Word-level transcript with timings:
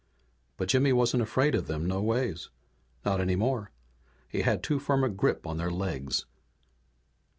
But 0.57 0.67
Jimmy 0.67 0.91
wasn't 0.93 1.21
afraid 1.21 1.53
of 1.53 1.67
them 1.67 1.87
no 1.87 2.01
ways. 2.01 2.49
Not 3.05 3.21
any 3.21 3.35
more. 3.35 3.69
He 4.27 4.41
had 4.41 4.63
too 4.63 4.79
firm 4.79 5.03
a 5.03 5.09
grip 5.09 5.45
on 5.45 5.57
their 5.57 5.69
legs. 5.69 6.25